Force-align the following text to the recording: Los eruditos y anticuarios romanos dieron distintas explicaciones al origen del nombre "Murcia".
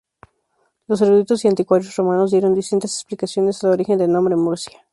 Los 0.87 0.99
eruditos 1.03 1.45
y 1.45 1.47
anticuarios 1.47 1.95
romanos 1.95 2.31
dieron 2.31 2.55
distintas 2.55 2.91
explicaciones 2.95 3.63
al 3.63 3.69
origen 3.69 3.99
del 3.99 4.11
nombre 4.11 4.35
"Murcia". 4.35 4.81